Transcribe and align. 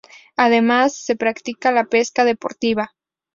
Además, 0.35 0.97
se 0.97 1.15
practica 1.15 1.71
la 1.71 1.85
pesca 1.85 2.25
deportiva. 2.25 2.95